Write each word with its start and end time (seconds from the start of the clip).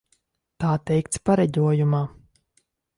Tā 0.63 0.71
teikts 0.91 1.23
pareģojumā. 1.31 2.05